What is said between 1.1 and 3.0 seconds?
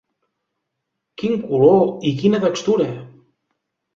Quin color i quina textura!